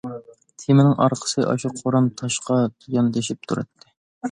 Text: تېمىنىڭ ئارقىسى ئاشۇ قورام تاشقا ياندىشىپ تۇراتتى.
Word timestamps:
تېمىنىڭ 0.61 0.95
ئارقىسى 1.03 1.45
ئاشۇ 1.51 1.71
قورام 1.83 2.09
تاشقا 2.23 2.59
ياندىشىپ 2.99 3.49
تۇراتتى. 3.49 3.97